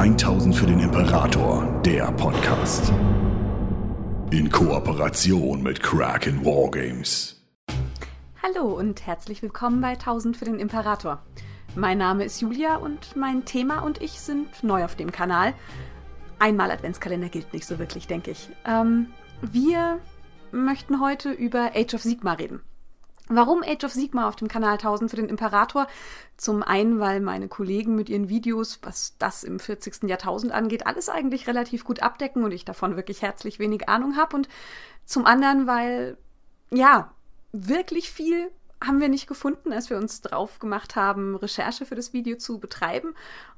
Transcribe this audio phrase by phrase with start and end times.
[0.00, 2.90] 1000 für den Imperator, der Podcast.
[4.30, 7.44] In Kooperation mit Kraken Wargames.
[8.42, 11.22] Hallo und herzlich willkommen bei 1000 für den Imperator.
[11.74, 15.52] Mein Name ist Julia und mein Thema und ich sind neu auf dem Kanal.
[16.38, 18.48] Einmal Adventskalender gilt nicht so wirklich, denke ich.
[18.64, 19.08] Ähm,
[19.42, 19.98] wir
[20.50, 22.62] möchten heute über Age of Sigma reden.
[23.32, 25.86] Warum Age of Sigma auf dem Kanal 1000 für den Imperator?
[26.36, 30.08] Zum einen, weil meine Kollegen mit ihren Videos, was das im 40.
[30.08, 34.34] Jahrtausend angeht, alles eigentlich relativ gut abdecken und ich davon wirklich herzlich wenig Ahnung habe.
[34.34, 34.48] Und
[35.04, 36.18] zum anderen, weil,
[36.72, 37.12] ja,
[37.52, 38.50] wirklich viel
[38.82, 42.58] haben wir nicht gefunden, als wir uns drauf gemacht haben, Recherche für das Video zu
[42.58, 43.14] betreiben.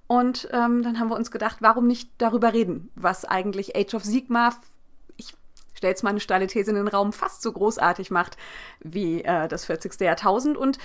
[0.06, 4.04] Und ähm, dann haben wir uns gedacht, warum nicht darüber reden, was eigentlich Age of
[4.04, 4.52] Sigma
[5.88, 8.36] jetzt mal eine steile These in den Raum, fast so großartig macht
[8.80, 10.00] wie äh, das 40.
[10.00, 10.56] Jahrtausend.
[10.56, 10.78] Und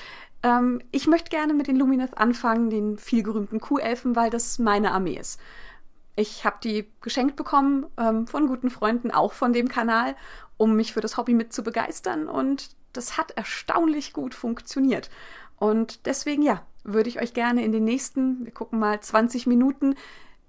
[0.43, 5.17] ähm, ich möchte gerne mit den Lumineth anfangen, den vielgerühmten Kuhelfen, weil das meine Armee
[5.17, 5.39] ist.
[6.15, 10.15] Ich habe die geschenkt bekommen ähm, von guten Freunden, auch von dem Kanal,
[10.57, 12.27] um mich für das Hobby mit zu begeistern.
[12.27, 15.09] Und das hat erstaunlich gut funktioniert.
[15.57, 19.95] Und deswegen, ja, würde ich euch gerne in den nächsten, wir gucken mal, 20 Minuten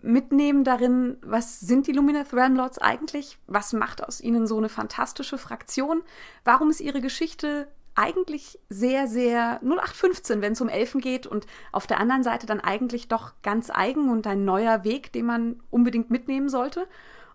[0.01, 3.39] mitnehmen darin, was sind die Lumineth Ramlords eigentlich?
[3.47, 6.03] Was macht aus ihnen so eine fantastische Fraktion?
[6.45, 11.89] Warum ist ihre Geschichte eigentlich sehr, sehr 0815, wenn es um Elfen geht und auf
[11.89, 16.11] der anderen Seite dann eigentlich doch ganz eigen und ein neuer Weg, den man unbedingt
[16.11, 16.87] mitnehmen sollte?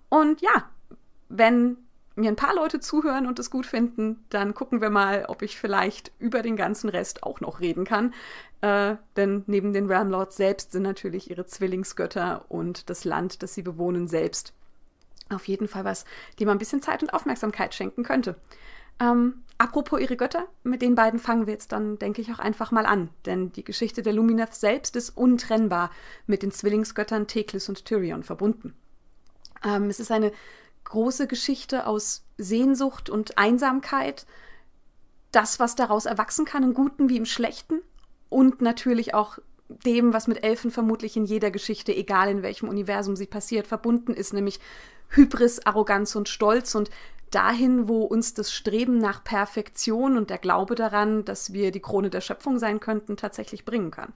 [0.07, 0.69] Und ja,
[1.27, 1.77] wenn
[2.15, 5.57] mir ein paar Leute zuhören und es gut finden, dann gucken wir mal, ob ich
[5.57, 8.13] vielleicht über den ganzen Rest auch noch reden kann.
[8.61, 13.63] Äh, denn neben den Ramlords selbst sind natürlich ihre Zwillingsgötter und das Land, das sie
[13.63, 14.53] bewohnen, selbst
[15.29, 16.05] auf jeden Fall was,
[16.39, 18.35] dem man ein bisschen Zeit und Aufmerksamkeit schenken könnte.
[18.99, 22.71] Ähm, apropos ihre Götter, mit den beiden fangen wir jetzt dann, denke ich, auch einfach
[22.71, 23.09] mal an.
[23.25, 25.89] Denn die Geschichte der Lumineth selbst ist untrennbar
[26.27, 28.75] mit den Zwillingsgöttern Teklis und Tyrion verbunden.
[29.63, 30.31] Ähm, es ist eine
[30.83, 34.25] große Geschichte aus Sehnsucht und Einsamkeit,
[35.31, 37.81] das, was daraus erwachsen kann, im Guten wie im Schlechten.
[38.29, 43.15] Und natürlich auch dem, was mit Elfen vermutlich in jeder Geschichte, egal in welchem Universum
[43.15, 44.59] sie passiert, verbunden ist, nämlich
[45.09, 46.75] Hybris, Arroganz und Stolz.
[46.75, 46.89] Und
[47.31, 52.09] dahin, wo uns das Streben nach Perfektion und der Glaube daran, dass wir die Krone
[52.09, 54.13] der Schöpfung sein könnten, tatsächlich bringen kann.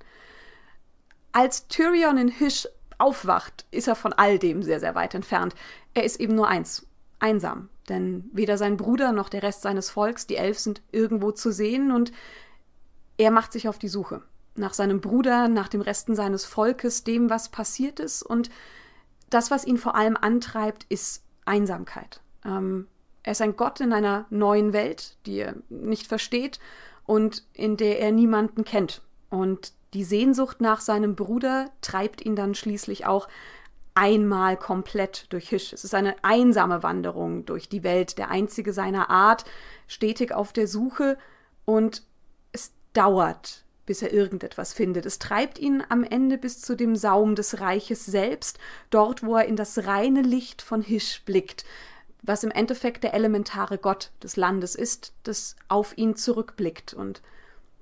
[1.32, 2.68] Als Tyrion in Hish
[2.98, 5.56] aufwacht, ist er von all dem sehr, sehr weit entfernt.
[5.94, 6.86] Er ist eben nur eins,
[7.20, 7.70] einsam.
[7.90, 11.92] Denn weder sein Bruder noch der Rest seines Volks, die Elf, sind irgendwo zu sehen
[11.92, 12.12] und
[13.18, 14.22] er macht sich auf die Suche
[14.58, 18.24] nach seinem Bruder, nach dem Resten seines Volkes, dem, was passiert ist.
[18.24, 18.50] Und
[19.30, 22.22] das, was ihn vor allem antreibt, ist Einsamkeit.
[22.46, 22.88] Ähm,
[23.24, 26.60] er ist ein Gott in einer neuen Welt, die er nicht versteht
[27.06, 29.02] und in der er niemanden kennt.
[29.30, 33.28] Und die Sehnsucht nach seinem Bruder treibt ihn dann schließlich auch
[33.98, 35.74] einmal komplett durch Hisch.
[35.74, 39.44] Es ist eine einsame Wanderung durch die Welt, der einzige seiner Art,
[39.88, 41.18] stetig auf der Suche
[41.66, 42.04] und
[42.52, 45.08] es dauert, bis er irgendetwas findet.
[45.08, 48.60] Es treibt ihn am Ende bis zu dem Saum des Reiches selbst,
[48.92, 51.66] dort, wo er in das reine Licht von Hisch blickt,
[52.22, 57.24] was im Endeffekt der elementare Gott des Landes ist, das auf ihn zurückblickt und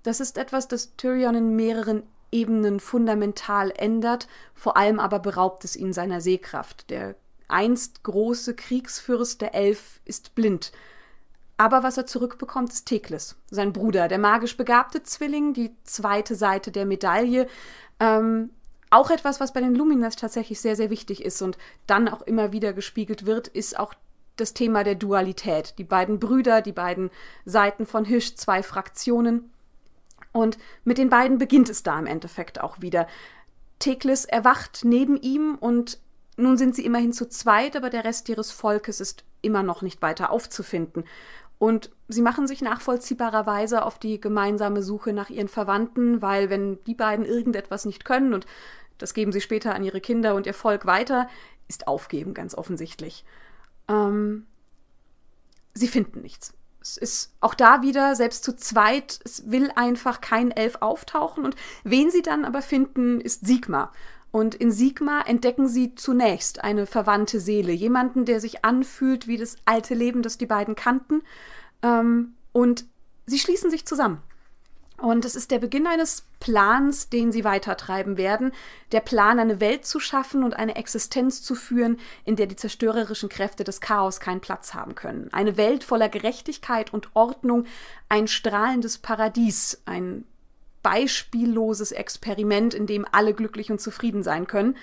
[0.05, 5.75] das ist etwas, das Tyrion in mehreren Ebenen fundamental ändert, vor allem aber beraubt es
[5.75, 6.89] ihn seiner Sehkraft.
[6.89, 7.15] Der
[7.47, 10.71] einst große Kriegsfürst der Elf ist blind.
[11.57, 16.71] Aber was er zurückbekommt, ist Teklis, sein Bruder, der magisch begabte Zwilling, die zweite Seite
[16.71, 17.47] der Medaille.
[17.99, 18.49] Ähm,
[18.89, 22.51] auch etwas, was bei den Luminas tatsächlich sehr, sehr wichtig ist und dann auch immer
[22.51, 23.93] wieder gespiegelt wird, ist auch
[24.35, 25.75] das Thema der Dualität.
[25.77, 27.09] Die beiden Brüder, die beiden
[27.45, 29.49] Seiten von Hisch, zwei Fraktionen.
[30.35, 33.07] Und mit den beiden beginnt es da im Endeffekt auch wieder.
[33.79, 35.97] Teklis erwacht neben ihm und
[36.35, 40.01] nun sind sie immerhin zu zweit, aber der Rest ihres Volkes ist immer noch nicht
[40.01, 41.05] weiter aufzufinden.
[41.57, 46.95] Und sie machen sich nachvollziehbarerweise auf die gemeinsame Suche nach ihren Verwandten, weil wenn die
[46.95, 48.45] beiden irgendetwas nicht können und
[48.97, 51.29] das geben sie später an ihre Kinder und ihr Volk weiter,
[51.69, 53.23] ist Aufgeben ganz offensichtlich.
[53.87, 54.47] Ähm,
[55.73, 56.53] sie finden nichts
[56.85, 61.43] es ist auch da wieder, selbst zu zweit, es will einfach kein Elf auftauchen.
[61.43, 63.91] Und wen sie dann aber finden, ist Sigma.
[64.29, 69.55] Und in Sigma entdecken sie zunächst eine verwandte Seele, jemanden, der sich anfühlt wie das
[69.65, 71.23] alte Leben, das die beiden kannten.
[71.81, 72.85] Ähm, und
[73.25, 74.21] sie schließen sich zusammen.
[74.97, 78.53] Und es ist der Beginn eines Plans, den sie weitertreiben werden.
[78.93, 83.27] Der Plan, eine Welt zu schaffen und eine Existenz zu führen, in der die zerstörerischen
[83.27, 85.29] Kräfte des Chaos keinen Platz haben können.
[85.33, 87.65] Eine Welt voller Gerechtigkeit und Ordnung,
[88.07, 90.23] ein strahlendes Paradies, ein
[90.81, 94.77] beispielloses Experiment, in dem alle glücklich und zufrieden sein können.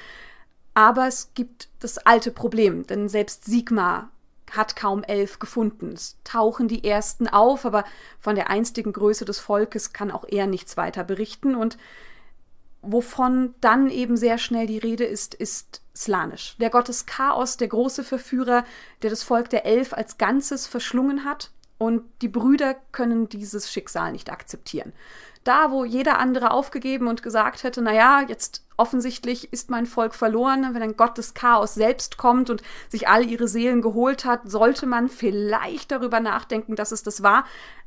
[0.74, 4.10] Aber es gibt das alte Problem, denn selbst Sigmar
[4.52, 5.92] hat kaum elf gefunden.
[5.92, 7.84] Es tauchen die ersten auf, aber
[8.18, 11.54] von der einstigen Größe des Volkes kann auch er nichts weiter berichten.
[11.54, 11.78] Und
[12.82, 16.56] wovon dann eben sehr schnell die Rede ist, ist Slanisch.
[16.58, 18.64] Der Gott des Chaos, der große Verführer,
[19.02, 21.50] der das Volk der Elf als Ganzes verschlungen hat.
[21.78, 24.92] Und die Brüder können dieses Schicksal nicht akzeptieren.
[25.44, 30.74] Da, wo jeder andere aufgegeben und gesagt hätte, naja, jetzt offensichtlich ist mein Volk verloren,
[30.74, 34.86] wenn ein Gott des Chaos selbst kommt und sich all ihre Seelen geholt hat, sollte
[34.86, 37.44] man vielleicht darüber nachdenken, dass es das war,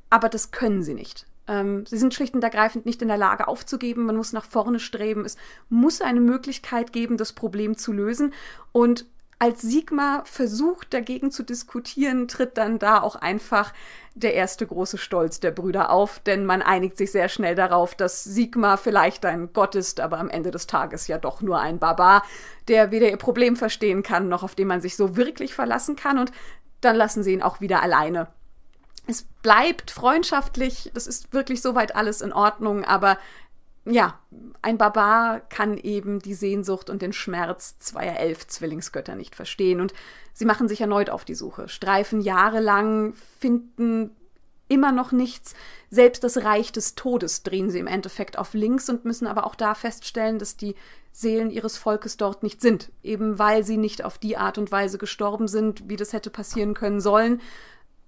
[0.09, 1.25] aber das können sie nicht.
[1.47, 4.79] Ähm, sie sind schlicht und ergreifend nicht in der Lage aufzugeben, man muss nach vorne
[4.79, 5.37] streben, es
[5.69, 8.33] muss eine Möglichkeit geben, das Problem zu lösen.
[8.71, 9.05] Und
[9.39, 13.73] als Sigma versucht dagegen zu diskutieren, tritt dann da auch einfach
[14.13, 18.23] der erste große Stolz der Brüder auf, denn man einigt sich sehr schnell darauf, dass
[18.23, 22.23] Sigma vielleicht ein Gott ist, aber am Ende des Tages ja doch nur ein Barbar,
[22.69, 26.17] der weder ihr Problem verstehen kann, noch auf den man sich so wirklich verlassen kann,
[26.17, 26.31] und
[26.79, 28.27] dann lassen sie ihn auch wieder alleine.
[29.07, 33.17] Es bleibt freundschaftlich, das ist wirklich soweit alles in Ordnung, aber
[33.85, 34.19] ja,
[34.61, 39.79] ein Barbar kann eben die Sehnsucht und den Schmerz zweier elf Zwillingsgötter nicht verstehen.
[39.79, 39.93] Und
[40.33, 44.11] sie machen sich erneut auf die Suche, streifen jahrelang, finden
[44.67, 45.53] immer noch nichts.
[45.91, 49.53] Selbst das Reich des Todes drehen sie im Endeffekt auf links und müssen aber auch
[49.53, 50.75] da feststellen, dass die
[51.11, 54.97] Seelen ihres Volkes dort nicht sind, eben weil sie nicht auf die Art und Weise
[54.97, 57.39] gestorben sind, wie das hätte passieren können sollen,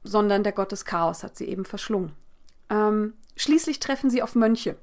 [0.04, 2.14] sondern der Gott des Chaos hat sie eben verschlungen.
[2.70, 4.76] Ähm, schließlich treffen sie auf Mönche,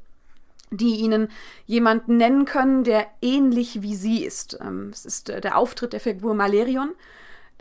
[0.76, 1.28] die ihnen
[1.66, 4.58] jemanden nennen können, der ähnlich wie sie ist.
[4.60, 6.92] Ähm, es ist äh, der Auftritt der Figur Malerion,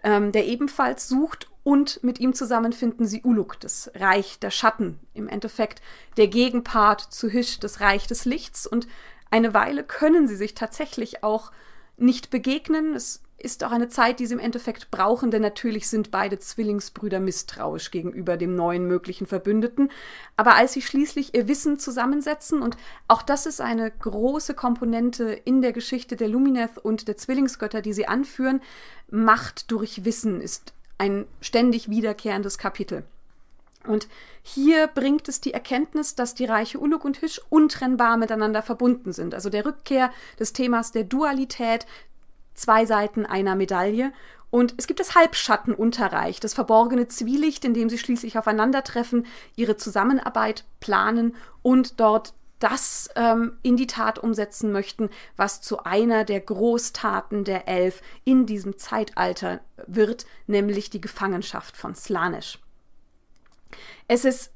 [0.03, 4.99] ähm, der ebenfalls sucht und mit ihm zusammen finden sie Uluk, das Reich der Schatten,
[5.13, 5.81] im Endeffekt
[6.17, 8.67] der Gegenpart zu Hisch, das Reich des Lichts.
[8.67, 8.87] Und
[9.31, 11.51] eine Weile können sie sich tatsächlich auch
[11.95, 12.93] nicht begegnen.
[12.93, 17.19] Es ist auch eine Zeit, die sie im Endeffekt brauchen, denn natürlich sind beide Zwillingsbrüder
[17.19, 19.89] misstrauisch gegenüber dem neuen möglichen Verbündeten.
[20.37, 25.61] Aber als sie schließlich ihr Wissen zusammensetzen, und auch das ist eine große Komponente in
[25.61, 28.61] der Geschichte der Lumineth und der Zwillingsgötter, die sie anführen,
[29.09, 33.03] Macht durch Wissen ist ein ständig wiederkehrendes Kapitel.
[33.85, 34.07] Und
[34.41, 39.33] hier bringt es die Erkenntnis, dass die Reiche Uluk und Hisch untrennbar miteinander verbunden sind.
[39.33, 41.85] Also der Rückkehr des Themas der Dualität,
[42.53, 44.11] zwei Seiten einer Medaille.
[44.49, 50.63] Und es gibt das Halbschattenunterreich, das verborgene Zwielicht, in dem sie schließlich aufeinandertreffen, ihre Zusammenarbeit
[50.79, 52.33] planen und dort
[52.63, 58.45] das ähm, in die Tat umsetzen möchten, was zu einer der Großtaten der Elf in
[58.45, 62.59] diesem Zeitalter wird, nämlich die Gefangenschaft von Slanisch.
[64.07, 64.52] Es ist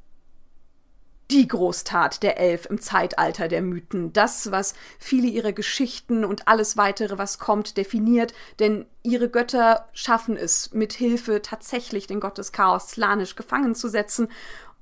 [1.30, 6.78] die Großtat der Elf im Zeitalter der Mythen, das, was viele ihrer Geschichten und alles
[6.78, 12.54] weitere, was kommt, definiert, denn ihre Götter schaffen es, mit Hilfe tatsächlich den Gott des
[12.54, 14.30] Chaos Slanisch gefangen zu setzen,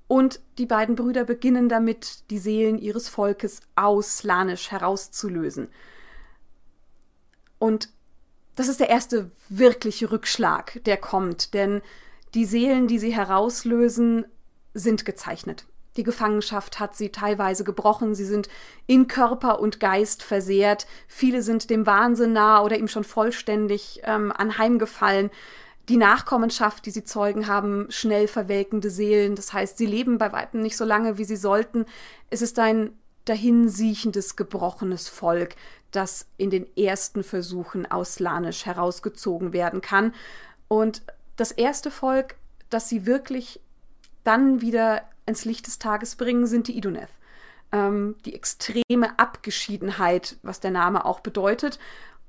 [0.08, 5.70] und die beiden Brüder beginnen damit, die Seelen ihres Volkes aus Slanisch herauszulösen.
[7.58, 7.90] Und
[8.56, 11.82] das ist der erste wirkliche Rückschlag, der kommt, denn
[12.36, 14.26] die Seelen, die sie herauslösen,
[14.74, 15.66] sind gezeichnet.
[15.98, 18.50] Die Gefangenschaft hat sie teilweise gebrochen, sie sind
[18.86, 24.32] in Körper und Geist versehrt, viele sind dem Wahnsinn nah oder ihm schon vollständig ähm,
[24.32, 25.32] anheimgefallen.
[25.88, 30.62] Die Nachkommenschaft, die sie zeugen, haben schnell verwelkende Seelen, das heißt, sie leben bei weitem
[30.62, 31.86] nicht so lange, wie sie sollten.
[32.30, 32.92] Es ist ein
[33.26, 35.56] dahinsiechendes, gebrochenes Volk,
[35.92, 40.14] das in den ersten Versuchen aus Lanisch herausgezogen werden kann.
[40.68, 41.04] Und
[41.36, 42.36] das erste Volk,
[42.70, 43.60] das sie wirklich
[44.24, 47.10] dann wieder ins Licht des Tages bringen, sind die Iduneth.
[47.72, 51.80] Ähm, die extreme Abgeschiedenheit, was der Name auch bedeutet.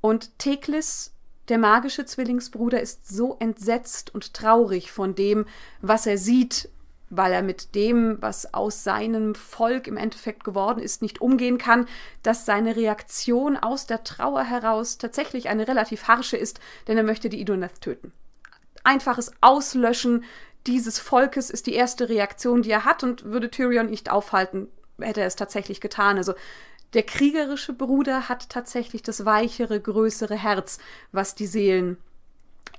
[0.01, 1.13] Und Teklis,
[1.49, 5.47] der magische Zwillingsbruder, ist so entsetzt und traurig von dem,
[5.81, 6.69] was er sieht,
[7.09, 11.87] weil er mit dem, was aus seinem Volk im Endeffekt geworden ist, nicht umgehen kann,
[12.23, 17.29] dass seine Reaktion aus der Trauer heraus tatsächlich eine relativ harsche ist, denn er möchte
[17.29, 18.13] die Iduneth töten.
[18.83, 20.25] Einfaches Auslöschen
[20.67, 24.69] dieses Volkes ist die erste Reaktion, die er hat und würde Tyrion nicht aufhalten,
[25.01, 26.17] hätte er es tatsächlich getan.
[26.17, 26.35] Also
[26.95, 30.79] der kriegerische Bruder hat tatsächlich das weichere, größere Herz,
[31.13, 31.99] was die Seelen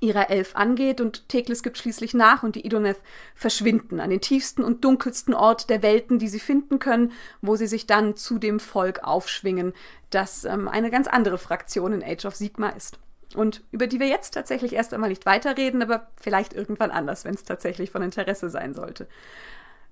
[0.00, 2.98] ihrer Elf angeht und Teklis gibt schließlich nach und die Idoneth
[3.34, 7.66] verschwinden an den tiefsten und dunkelsten Ort der Welten, die sie finden können, wo sie
[7.66, 9.72] sich dann zu dem Volk aufschwingen,
[10.10, 12.98] das ähm, eine ganz andere Fraktion in Age of Sigma ist
[13.34, 17.34] und über die wir jetzt tatsächlich erst einmal nicht weiterreden, aber vielleicht irgendwann anders, wenn
[17.34, 19.08] es tatsächlich von Interesse sein sollte.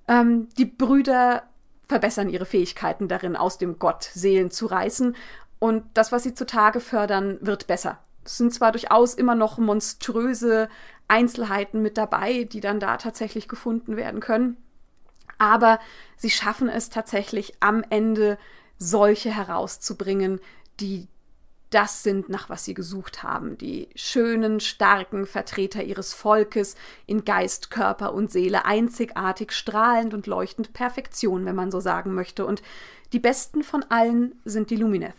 [0.07, 1.43] Ähm, die Brüder
[1.87, 5.15] verbessern ihre Fähigkeiten darin, aus dem Gott Seelen zu reißen
[5.59, 7.99] Und das, was sie zutage fördern, wird besser.
[8.25, 10.69] Es sind zwar durchaus immer noch monströse
[11.07, 14.57] Einzelheiten mit dabei, die dann da tatsächlich gefunden werden können,
[15.37, 15.79] aber
[16.17, 18.37] sie schaffen es tatsächlich am Ende
[18.77, 20.39] solche herauszubringen,
[20.79, 21.07] die
[21.69, 27.69] das sind, nach was sie gesucht haben, die schönen, starken Vertreter ihres Volkes in Geist,
[27.69, 32.45] Körper und Seele, einzigartig, strahlend und leuchtend Perfektion, wenn man so sagen möchte.
[32.45, 32.61] Und
[33.11, 35.15] die besten von allen sind die Lumineth.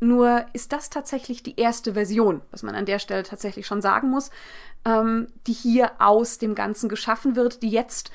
[0.00, 4.08] Nur ist das tatsächlich die erste Version, was man an der Stelle tatsächlich schon sagen
[4.08, 4.30] muss,
[4.86, 8.10] ähm, die hier aus dem Ganzen geschaffen wird, die jetzt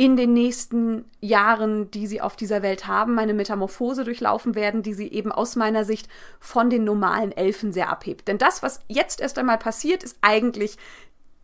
[0.00, 4.94] in den nächsten Jahren, die sie auf dieser Welt haben, eine Metamorphose durchlaufen werden, die
[4.94, 8.26] sie eben aus meiner Sicht von den normalen Elfen sehr abhebt.
[8.26, 10.78] Denn das, was jetzt erst einmal passiert, ist eigentlich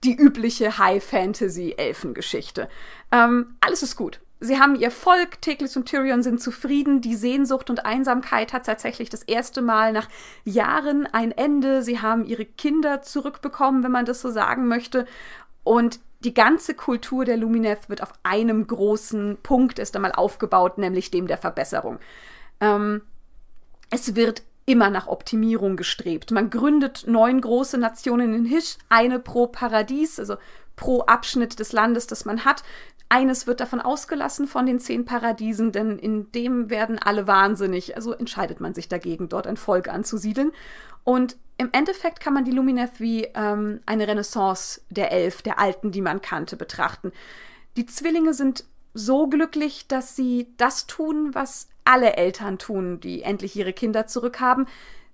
[0.04, 2.70] die übliche High-Fantasy-Elfengeschichte.
[3.12, 4.20] Ähm, alles ist gut.
[4.40, 7.02] Sie haben ihr Volk, Teklis und Tyrion sind zufrieden.
[7.02, 10.08] Die Sehnsucht und Einsamkeit hat tatsächlich das erste Mal nach
[10.46, 11.82] Jahren ein Ende.
[11.82, 15.04] Sie haben ihre Kinder zurückbekommen, wenn man das so sagen möchte.
[15.62, 21.10] Und die ganze Kultur der Lumineth wird auf einem großen Punkt erst einmal aufgebaut, nämlich
[21.10, 21.98] dem der Verbesserung.
[22.60, 23.02] Ähm,
[23.90, 26.32] es wird immer nach Optimierung gestrebt.
[26.32, 30.36] Man gründet neun große Nationen in Hisch, eine pro Paradies, also
[30.74, 32.62] pro Abschnitt des Landes, das man hat.
[33.08, 37.94] Eines wird davon ausgelassen von den zehn Paradiesen, denn in dem werden alle wahnsinnig.
[37.94, 40.50] Also entscheidet man sich dagegen, dort ein Volk anzusiedeln.
[41.04, 45.90] Und im Endeffekt kann man die Lumineth wie ähm, eine Renaissance der Elf, der Alten,
[45.90, 47.12] die man kannte, betrachten.
[47.76, 53.56] Die Zwillinge sind so glücklich, dass sie das tun, was alle Eltern tun, die endlich
[53.56, 54.66] ihre Kinder zurückhaben.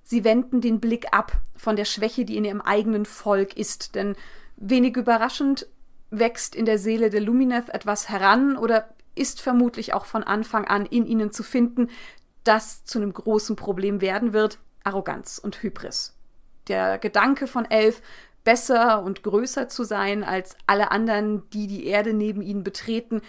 [0.03, 3.95] Sie wenden den Blick ab von der Schwäche, die in ihrem eigenen Volk ist.
[3.95, 4.17] Denn
[4.57, 5.69] wenig überraschend
[6.11, 10.87] wächst in der Seele der Lumineth etwas heran oder ist vermutlich auch von Anfang an
[10.87, 11.89] in ihnen zu finden,
[12.45, 16.15] das zu einem großen Problem werden wird, Arroganz und Hybris.
[16.69, 18.03] Der Gedanke von Elf,
[18.45, 23.23] besser und größer zu sein als alle anderen, die die Erde neben ihnen betreten,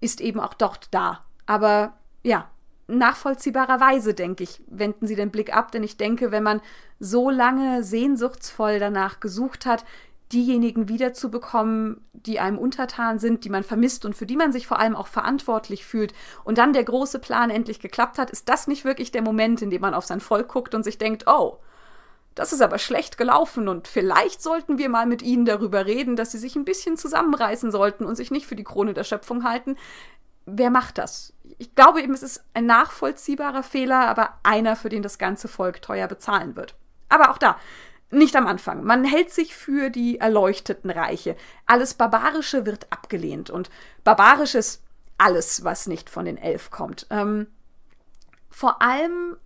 [0.00, 1.24] ist eben auch dort da.
[1.46, 2.50] Aber ja,
[2.88, 6.60] nachvollziehbarerweise, denke ich, wenden Sie den Blick ab, denn ich denke, wenn man
[6.98, 9.84] so lange sehnsuchtsvoll danach gesucht hat,
[10.32, 14.78] diejenigen wiederzubekommen, die einem untertan sind, die man vermisst und für die man sich vor
[14.78, 18.84] allem auch verantwortlich fühlt und dann der große Plan endlich geklappt hat, ist das nicht
[18.84, 21.58] wirklich der Moment, in dem man auf sein Volk guckt und sich denkt, oh,
[22.40, 26.32] das ist aber schlecht gelaufen und vielleicht sollten wir mal mit ihnen darüber reden, dass
[26.32, 29.76] sie sich ein bisschen zusammenreißen sollten und sich nicht für die Krone der Schöpfung halten.
[30.46, 31.34] Wer macht das?
[31.58, 35.82] Ich glaube eben, es ist ein nachvollziehbarer Fehler, aber einer, für den das ganze Volk
[35.82, 36.76] teuer bezahlen wird.
[37.10, 37.58] Aber auch da,
[38.10, 38.84] nicht am Anfang.
[38.84, 41.36] Man hält sich für die erleuchteten Reiche.
[41.66, 43.50] Alles Barbarische wird abgelehnt.
[43.50, 43.68] Und
[44.02, 44.82] barbarisch ist
[45.18, 47.06] alles, was nicht von den Elf kommt.
[47.10, 47.48] Ähm,
[48.48, 49.36] vor allem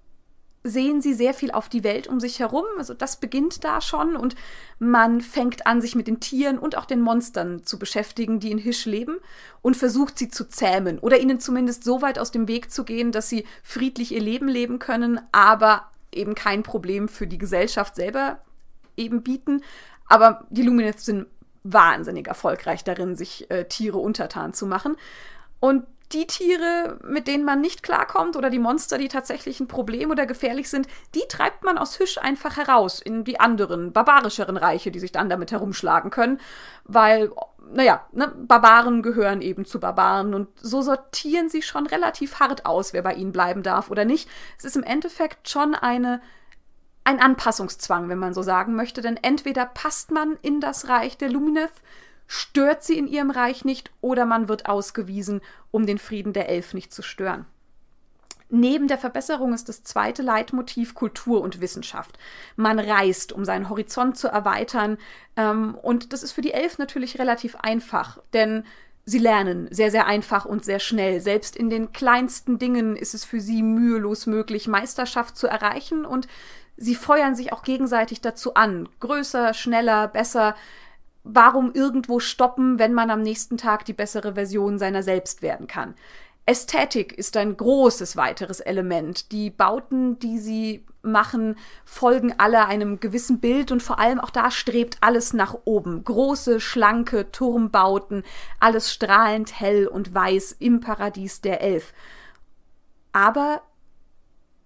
[0.65, 2.65] sehen sie sehr viel auf die Welt um sich herum.
[2.79, 4.35] Also das beginnt da schon und
[4.79, 8.59] man fängt an, sich mit den Tieren und auch den Monstern zu beschäftigen, die in
[8.59, 9.19] Hisch leben
[9.61, 13.13] und versucht sie zu zähmen oder ihnen zumindest so weit aus dem Weg zu gehen,
[13.13, 18.39] dass sie friedlich ihr Leben leben können, aber eben kein Problem für die Gesellschaft selber
[18.97, 19.63] eben bieten.
[20.09, 21.27] Aber die Lumineth sind
[21.63, 24.97] wahnsinnig erfolgreich darin, sich äh, Tiere untertan zu machen.
[25.61, 30.11] Und die Tiere, mit denen man nicht klarkommt oder die Monster, die tatsächlich ein Problem
[30.11, 34.91] oder gefährlich sind, die treibt man aus Hüsch einfach heraus in die anderen, barbarischeren Reiche,
[34.91, 36.41] die sich dann damit herumschlagen können,
[36.85, 37.33] weil,
[37.73, 42.93] naja, ne, Barbaren gehören eben zu Barbaren und so sortieren sie schon relativ hart aus,
[42.93, 44.29] wer bei ihnen bleiben darf oder nicht.
[44.59, 46.21] Es ist im Endeffekt schon eine
[47.07, 51.31] ein Anpassungszwang, wenn man so sagen möchte, denn entweder passt man in das Reich der
[51.31, 51.83] Lumineth,
[52.27, 55.41] stört sie in ihrem Reich nicht, oder man wird ausgewiesen,
[55.71, 57.47] um den Frieden der Elf nicht zu stören.
[58.51, 62.19] Neben der Verbesserung ist das zweite Leitmotiv Kultur und Wissenschaft.
[62.57, 64.99] Man reist, um seinen Horizont zu erweitern.
[65.37, 68.65] Ähm, und das ist für die Elf natürlich relativ einfach, denn
[69.07, 71.21] sie lernen sehr, sehr einfach und sehr schnell.
[71.21, 76.05] Selbst in den kleinsten Dingen ist es für sie mühelos möglich, Meisterschaft zu erreichen.
[76.05, 76.29] Und
[76.77, 78.89] sie feuern sich auch gegenseitig dazu an.
[79.01, 80.55] Größer, schneller, besser.
[81.25, 85.95] Warum irgendwo stoppen, wenn man am nächsten Tag die bessere Version seiner selbst werden kann?
[86.47, 89.33] Ästhetik ist ein großes weiteres Element.
[89.33, 94.51] Die Bauten, die sie machen, folgen alle einem gewissen Bild und vor allem auch da
[94.51, 96.05] strebt alles nach oben.
[96.05, 98.23] Große, schlanke Turmbauten,
[98.61, 101.95] alles strahlend hell und weiß im Paradies der Elf.
[103.13, 103.63] Aber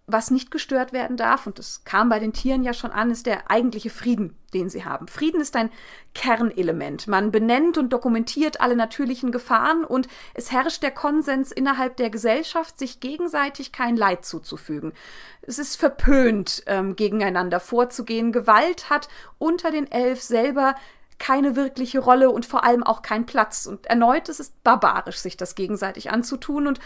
[0.08, 3.26] was nicht gestört werden darf, und das kam bei den Tieren ja schon an, ist
[3.26, 5.06] der eigentliche Frieden, den sie haben.
[5.06, 5.70] Frieden ist ein
[6.14, 7.06] Kernelement.
[7.06, 12.78] Man benennt und dokumentiert alle natürlichen Gefahren und es herrscht der Konsens innerhalb der Gesellschaft,
[12.78, 14.94] sich gegenseitig kein Leid zuzufügen.
[15.42, 18.32] Es ist verpönt, ähm, gegeneinander vorzugehen.
[18.32, 20.74] Gewalt hat unter den Elf selber
[21.18, 23.66] keine wirkliche Rolle und vor allem auch keinen Platz.
[23.66, 26.80] Und erneut ist es barbarisch, sich das gegenseitig anzutun und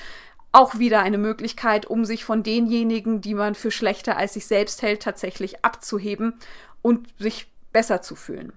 [0.53, 4.83] auch wieder eine Möglichkeit, um sich von denjenigen, die man für schlechter als sich selbst
[4.83, 6.35] hält, tatsächlich abzuheben
[6.83, 8.53] und sich besser zu fühlen.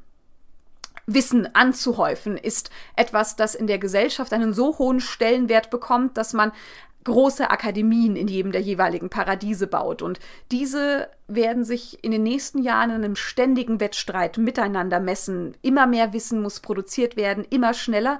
[1.08, 6.52] Wissen anzuhäufen ist etwas, das in der Gesellschaft einen so hohen Stellenwert bekommt, dass man
[7.06, 10.02] große Akademien in jedem der jeweiligen Paradiese baut.
[10.02, 10.20] Und
[10.52, 15.56] diese werden sich in den nächsten Jahren in einem ständigen Wettstreit miteinander messen.
[15.62, 18.20] Immer mehr Wissen muss produziert werden, immer schneller.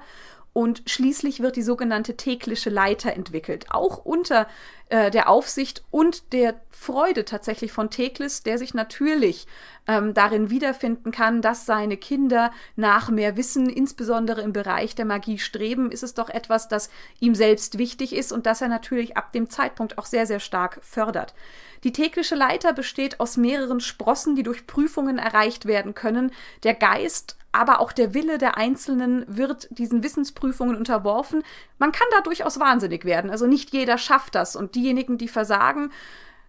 [0.56, 4.48] Und schließlich wird die sogenannte Teklische Leiter entwickelt, auch unter
[4.88, 9.46] äh, der Aufsicht und der Freude tatsächlich von Teklis, der sich natürlich
[9.86, 15.38] ähm, darin wiederfinden kann, dass seine Kinder nach mehr Wissen, insbesondere im Bereich der Magie,
[15.38, 16.90] streben, ist es doch etwas, das
[17.20, 20.80] ihm selbst wichtig ist und das er natürlich ab dem Zeitpunkt auch sehr, sehr stark
[20.82, 21.34] fördert.
[21.84, 26.32] Die Teklische Leiter besteht aus mehreren Sprossen, die durch Prüfungen erreicht werden können.
[26.64, 31.42] Der Geist aber auch der Wille der Einzelnen wird diesen Wissensprüfungen unterworfen.
[31.78, 33.30] Man kann da durchaus wahnsinnig werden.
[33.30, 34.56] Also nicht jeder schafft das.
[34.56, 35.90] Und diejenigen, die versagen,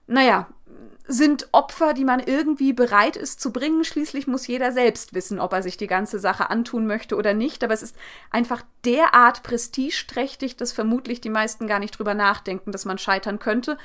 [0.08, 0.48] naja,
[1.08, 3.84] sind Opfer, die man irgendwie bereit ist zu bringen.
[3.84, 7.64] Schließlich muss jeder selbst wissen, ob er sich die ganze Sache antun möchte oder nicht.
[7.64, 7.96] Aber es ist
[8.30, 13.78] einfach derart prestigeträchtig, dass vermutlich die meisten gar nicht drüber nachdenken, dass man scheitern könnte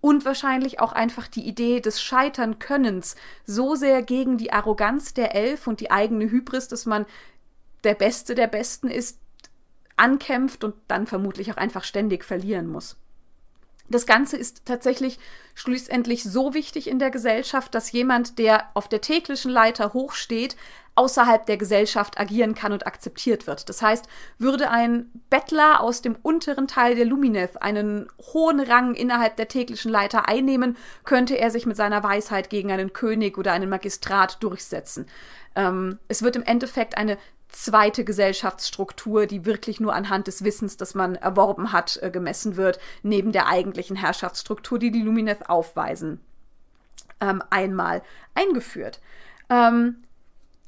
[0.00, 5.66] und wahrscheinlich auch einfach die Idee des Scheitern-Könnens so sehr gegen die Arroganz der Elf
[5.66, 7.04] und die eigene Hybris, dass man
[7.84, 9.18] der Beste der Besten ist,
[9.96, 12.96] ankämpft und dann vermutlich auch einfach ständig verlieren muss.
[13.90, 15.18] Das Ganze ist tatsächlich
[15.54, 20.56] schlussendlich so wichtig in der Gesellschaft, dass jemand, der auf der täglichen Leiter hochsteht,
[20.94, 23.68] außerhalb der Gesellschaft agieren kann und akzeptiert wird.
[23.68, 24.06] Das heißt,
[24.38, 29.90] würde ein Bettler aus dem unteren Teil der Lumineth einen hohen Rang innerhalb der täglichen
[29.90, 35.06] Leiter einnehmen, könnte er sich mit seiner Weisheit gegen einen König oder einen Magistrat durchsetzen.
[35.56, 37.18] Ähm, es wird im Endeffekt eine
[37.52, 42.78] zweite Gesellschaftsstruktur, die wirklich nur anhand des Wissens, das man erworben hat, äh, gemessen wird,
[43.02, 46.20] neben der eigentlichen Herrschaftsstruktur, die die Lumineth aufweisen,
[47.20, 48.02] ähm, einmal
[48.34, 49.00] eingeführt.
[49.48, 50.02] Ähm,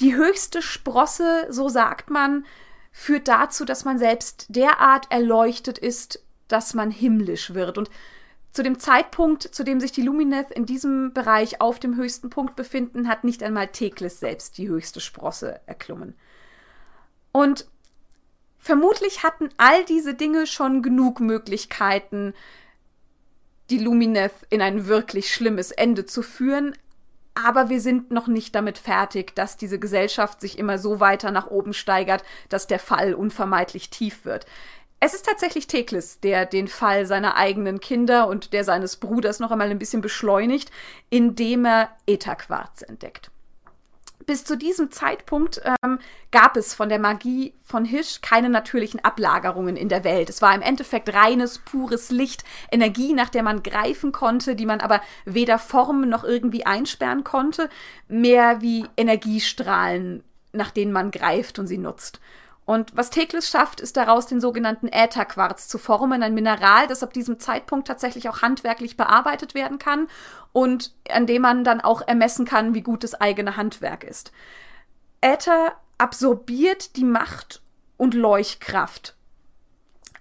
[0.01, 2.45] die höchste Sprosse, so sagt man,
[2.90, 7.79] führt dazu, dass man selbst derart erleuchtet ist, dass man himmlisch wird.
[7.79, 7.90] Und
[8.53, 12.55] zu dem Zeitpunkt, zu dem sich die Lumineth in diesem Bereich auf dem höchsten Punkt
[12.55, 16.14] befinden, hat nicht einmal Teklis selbst die höchste Sprosse erklommen.
[17.33, 17.66] Und
[18.59, 22.35] vermutlich hatten all diese Dinge schon genug Möglichkeiten,
[23.71, 26.77] die Lumineth in ein wirklich schlimmes Ende zu führen,
[27.35, 31.47] aber wir sind noch nicht damit fertig, dass diese Gesellschaft sich immer so weiter nach
[31.47, 34.45] oben steigert, dass der Fall unvermeidlich tief wird.
[35.01, 39.51] Es ist tatsächlich Teklis, der den Fall seiner eigenen Kinder und der seines Bruders noch
[39.51, 40.71] einmal ein bisschen beschleunigt,
[41.11, 43.32] indem er Ätherquarz entdeckt
[44.26, 45.98] bis zu diesem Zeitpunkt ähm,
[46.30, 50.30] gab es von der Magie von Hisch keine natürlichen Ablagerungen in der Welt.
[50.30, 54.80] Es war im Endeffekt reines, pures Licht, Energie, nach der man greifen konnte, die man
[54.80, 57.68] aber weder formen noch irgendwie einsperren konnte,
[58.08, 62.20] mehr wie Energiestrahlen, nach denen man greift und sie nutzt.
[62.64, 67.12] Und was Teklis schafft, ist daraus den sogenannten Ätherquarz zu formen, ein Mineral, das ab
[67.12, 70.07] diesem Zeitpunkt tatsächlich auch handwerklich bearbeitet werden kann
[70.53, 74.33] und an dem man dann auch ermessen kann, wie gut das eigene Handwerk ist.
[75.20, 77.62] Äther absorbiert die Macht
[77.96, 79.16] und Leuchtkraft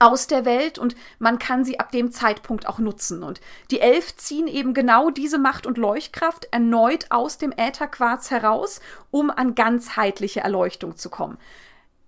[0.01, 3.21] aus der Welt und man kann sie ab dem Zeitpunkt auch nutzen.
[3.21, 8.82] Und die Elf ziehen eben genau diese Macht und Leuchtkraft erneut aus dem Ätherquarz heraus,
[9.12, 11.38] um an ganzheitliche Erleuchtung zu kommen.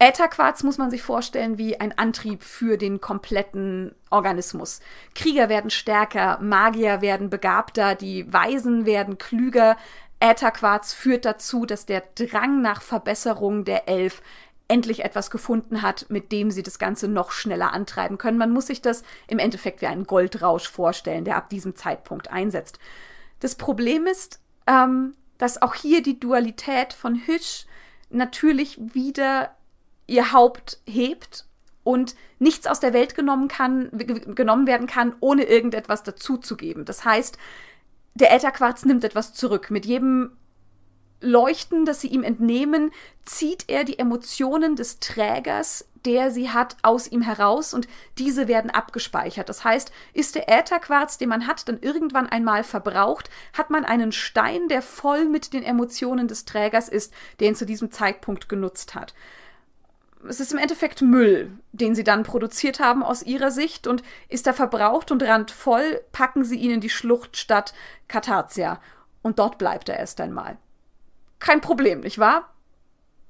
[0.03, 4.81] Ätherquarz muss man sich vorstellen wie ein Antrieb für den kompletten Organismus.
[5.15, 9.77] Krieger werden stärker, Magier werden begabter, die Weisen werden klüger.
[10.19, 14.21] Ätherquarz führt dazu, dass der Drang nach Verbesserung der Elf
[14.67, 18.37] endlich etwas gefunden hat, mit dem sie das Ganze noch schneller antreiben können.
[18.37, 22.77] Man muss sich das im Endeffekt wie einen Goldrausch vorstellen, der ab diesem Zeitpunkt einsetzt.
[23.39, 27.67] Das Problem ist, ähm, dass auch hier die Dualität von Hisch
[28.09, 29.55] natürlich wieder
[30.07, 31.45] ihr Haupt hebt
[31.83, 36.85] und nichts aus der Welt genommen, kann, genommen werden kann, ohne irgendetwas dazuzugeben.
[36.85, 37.37] Das heißt,
[38.15, 39.71] der Ätherquarz nimmt etwas zurück.
[39.71, 40.31] Mit jedem
[41.19, 42.91] Leuchten, das sie ihm entnehmen,
[43.25, 47.87] zieht er die Emotionen des Trägers, der sie hat, aus ihm heraus und
[48.17, 49.47] diese werden abgespeichert.
[49.47, 54.11] Das heißt, ist der Ätherquarz, den man hat, dann irgendwann einmal verbraucht, hat man einen
[54.11, 58.93] Stein, der voll mit den Emotionen des Trägers ist, der ihn zu diesem Zeitpunkt genutzt
[58.95, 59.13] hat.
[60.27, 64.47] Es ist im Endeffekt Müll, den sie dann produziert haben aus ihrer Sicht und ist
[64.47, 67.73] er verbraucht und randvoll, packen sie ihn in die Schluchtstadt
[68.07, 68.79] Katazia
[69.21, 70.57] und dort bleibt er erst einmal.
[71.39, 72.53] Kein Problem, nicht wahr?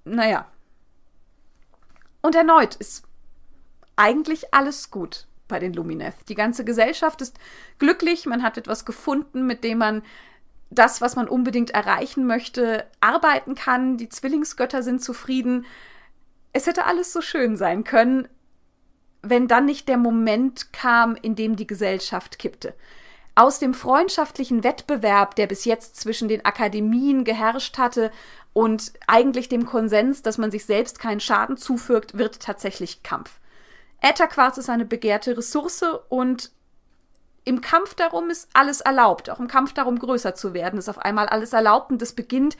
[0.05, 0.47] Naja.
[2.21, 3.05] Und erneut ist
[3.95, 6.29] eigentlich alles gut bei den Lumineth.
[6.29, 7.37] Die ganze Gesellschaft ist
[7.79, 10.03] glücklich, man hat etwas gefunden, mit dem man
[10.69, 13.97] das, was man unbedingt erreichen möchte, arbeiten kann.
[13.97, 15.65] Die Zwillingsgötter sind zufrieden.
[16.53, 18.27] Es hätte alles so schön sein können,
[19.21, 22.73] wenn dann nicht der Moment kam, in dem die Gesellschaft kippte
[23.35, 28.11] aus dem freundschaftlichen Wettbewerb, der bis jetzt zwischen den Akademien geherrscht hatte,
[28.53, 33.39] und eigentlich dem Konsens, dass man sich selbst keinen Schaden zufügt, wird tatsächlich Kampf.
[33.99, 36.51] Ätherquarz ist eine begehrte Ressource und
[37.45, 39.31] im Kampf darum ist alles erlaubt.
[39.31, 42.55] Auch im Kampf darum, größer zu werden, ist auf einmal alles erlaubt und es beginnt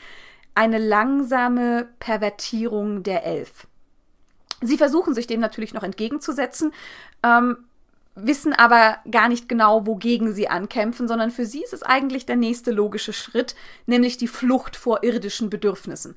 [0.55, 3.67] eine langsame Pervertierung der Elf.
[4.61, 6.71] Sie versuchen sich dem natürlich noch entgegenzusetzen.
[7.23, 7.57] Ähm,
[8.15, 12.35] wissen aber gar nicht genau, wogegen sie ankämpfen, sondern für sie ist es eigentlich der
[12.35, 16.15] nächste logische Schritt, nämlich die Flucht vor irdischen Bedürfnissen.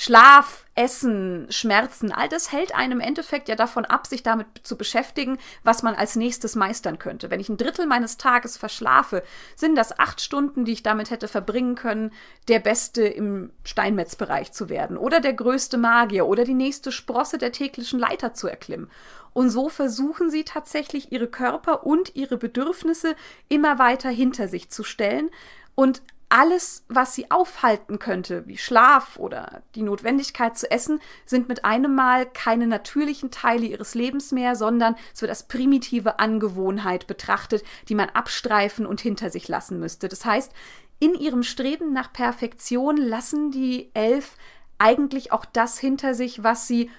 [0.00, 4.78] Schlaf, Essen, Schmerzen, all das hält einem im Endeffekt ja davon ab, sich damit zu
[4.78, 7.32] beschäftigen, was man als nächstes meistern könnte.
[7.32, 9.24] Wenn ich ein Drittel meines Tages verschlafe,
[9.56, 12.12] sind das acht Stunden, die ich damit hätte verbringen können,
[12.46, 17.50] der Beste im Steinmetzbereich zu werden oder der größte Magier oder die nächste Sprosse der
[17.50, 18.92] täglichen Leiter zu erklimmen.
[19.32, 23.16] Und so versuchen sie tatsächlich ihre Körper und ihre Bedürfnisse
[23.48, 25.28] immer weiter hinter sich zu stellen
[25.74, 31.64] und alles, was sie aufhalten könnte, wie Schlaf oder die Notwendigkeit zu essen, sind mit
[31.64, 37.62] einem Mal keine natürlichen Teile ihres Lebens mehr, sondern es wird als primitive Angewohnheit betrachtet,
[37.88, 40.08] die man abstreifen und hinter sich lassen müsste.
[40.08, 40.52] Das heißt,
[41.00, 44.36] in ihrem Streben nach Perfektion lassen die Elf
[44.78, 46.90] eigentlich auch das hinter sich, was sie,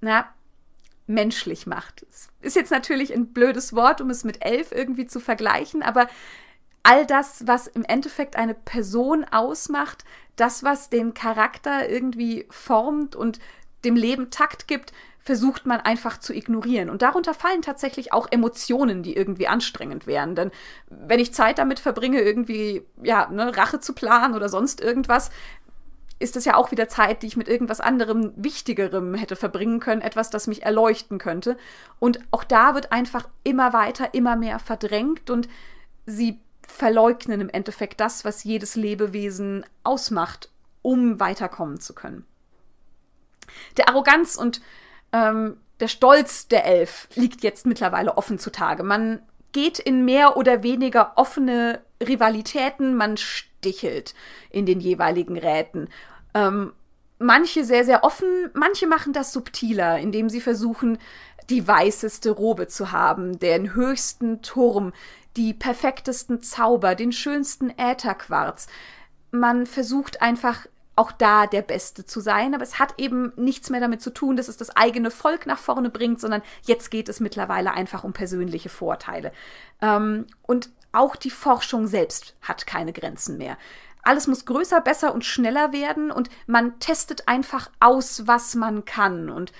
[0.00, 0.26] na,
[1.06, 2.04] menschlich macht.
[2.08, 6.08] Das ist jetzt natürlich ein blödes Wort, um es mit elf irgendwie zu vergleichen, aber
[6.86, 10.04] all das, was im Endeffekt eine Person ausmacht,
[10.36, 13.40] das, was den Charakter irgendwie formt und
[13.84, 16.88] dem Leben Takt gibt, versucht man einfach zu ignorieren.
[16.88, 20.36] Und darunter fallen tatsächlich auch Emotionen, die irgendwie anstrengend wären.
[20.36, 20.52] Denn
[20.88, 25.30] wenn ich Zeit damit verbringe, irgendwie, ja, ne, Rache zu planen oder sonst irgendwas,
[26.20, 30.02] ist es ja auch wieder Zeit, die ich mit irgendwas anderem, Wichtigerem hätte verbringen können,
[30.02, 31.56] etwas, das mich erleuchten könnte.
[31.98, 35.48] Und auch da wird einfach immer weiter, immer mehr verdrängt und
[36.06, 40.50] sie verleugnen im Endeffekt das, was jedes Lebewesen ausmacht,
[40.82, 42.26] um weiterkommen zu können.
[43.76, 44.60] Der Arroganz und
[45.12, 48.82] ähm, der Stolz der Elf liegt jetzt mittlerweile offen zutage.
[48.82, 49.20] Man
[49.52, 54.14] geht in mehr oder weniger offene Rivalitäten, man stichelt
[54.50, 55.88] in den jeweiligen Räten.
[56.34, 56.72] Ähm,
[57.18, 60.98] manche sehr, sehr offen, manche machen das subtiler, indem sie versuchen,
[61.48, 64.92] die weißeste Robe zu haben, den höchsten Turm,
[65.36, 68.66] die perfektesten Zauber, den schönsten Ätherquarz.
[69.30, 73.80] Man versucht einfach auch da der Beste zu sein, aber es hat eben nichts mehr
[73.80, 77.20] damit zu tun, dass es das eigene Volk nach vorne bringt, sondern jetzt geht es
[77.20, 79.30] mittlerweile einfach um persönliche Vorteile.
[79.82, 83.58] Ähm, und auch die Forschung selbst hat keine Grenzen mehr.
[84.02, 89.28] Alles muss größer, besser und schneller werden und man testet einfach aus, was man kann.
[89.28, 89.52] Und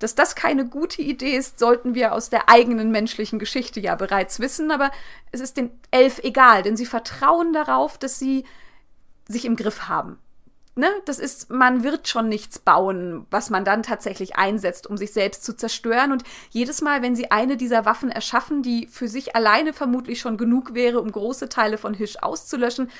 [0.00, 4.40] dass das keine gute Idee ist, sollten wir aus der eigenen menschlichen Geschichte ja bereits
[4.40, 4.90] wissen, aber
[5.30, 8.44] es ist den Elf egal, denn sie vertrauen darauf, dass sie
[9.28, 10.18] sich im Griff haben.
[10.74, 10.88] Ne?
[11.04, 15.44] Das ist, man wird schon nichts bauen, was man dann tatsächlich einsetzt, um sich selbst
[15.44, 16.12] zu zerstören.
[16.12, 20.38] Und jedes Mal, wenn sie eine dieser Waffen erschaffen, die für sich alleine vermutlich schon
[20.38, 22.90] genug wäre, um große Teile von Hisch auszulöschen,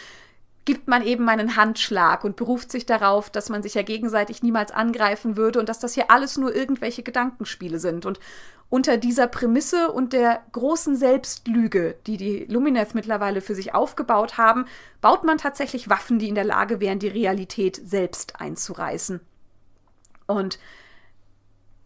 [0.64, 4.72] gibt man eben einen Handschlag und beruft sich darauf, dass man sich ja gegenseitig niemals
[4.72, 8.06] angreifen würde und dass das hier alles nur irgendwelche Gedankenspiele sind.
[8.06, 8.20] Und
[8.68, 14.66] unter dieser Prämisse und der großen Selbstlüge, die die Lumineth mittlerweile für sich aufgebaut haben,
[15.00, 19.20] baut man tatsächlich Waffen, die in der Lage wären, die Realität selbst einzureißen.
[20.26, 20.60] Und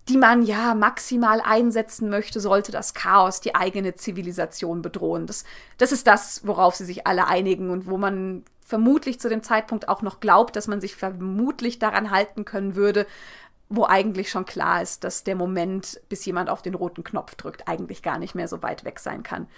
[0.09, 5.27] die man ja maximal einsetzen möchte, sollte das Chaos die eigene Zivilisation bedrohen.
[5.27, 5.45] Das,
[5.79, 9.89] das ist das, worauf sie sich alle einigen und wo man vermutlich zu dem Zeitpunkt
[9.89, 13.07] auch noch glaubt, dass man sich vermutlich daran halten können würde,
[13.69, 17.67] wo eigentlich schon klar ist, dass der Moment, bis jemand auf den roten Knopf drückt,
[17.67, 19.49] eigentlich gar nicht mehr so weit weg sein kann.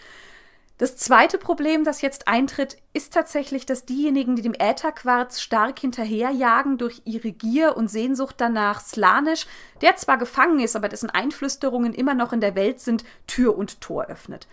[0.79, 6.77] Das zweite Problem, das jetzt eintritt, ist tatsächlich, dass diejenigen, die dem Ätherquarz stark hinterherjagen
[6.77, 9.47] durch ihre Gier und Sehnsucht danach, Slanisch,
[9.81, 13.81] der zwar gefangen ist, aber dessen Einflüsterungen immer noch in der Welt sind, Tür und
[13.81, 14.47] Tor öffnet.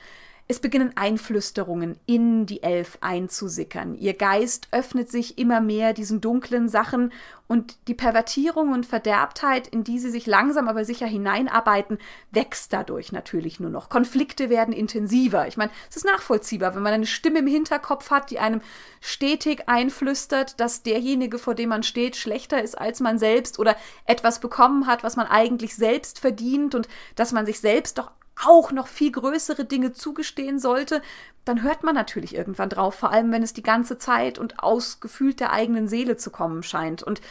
[0.45, 3.95] Es beginnen Einflüsterungen in die Elf einzusickern.
[3.95, 7.13] Ihr Geist öffnet sich immer mehr diesen dunklen Sachen
[7.47, 11.97] und die Pervertierung und Verderbtheit, in die sie sich langsam aber sicher hineinarbeiten,
[12.31, 13.87] wächst dadurch natürlich nur noch.
[13.87, 15.47] Konflikte werden intensiver.
[15.47, 18.59] Ich meine, es ist nachvollziehbar, wenn man eine Stimme im Hinterkopf hat, die einem
[18.99, 24.41] stetig einflüstert, dass derjenige, vor dem man steht, schlechter ist als man selbst oder etwas
[24.41, 28.87] bekommen hat, was man eigentlich selbst verdient und dass man sich selbst doch auch noch
[28.87, 31.01] viel größere Dinge zugestehen sollte,
[31.45, 35.39] dann hört man natürlich irgendwann drauf, vor allem wenn es die ganze Zeit und ausgefühlt
[35.39, 37.03] der eigenen Seele zu kommen scheint.
[37.03, 37.21] Und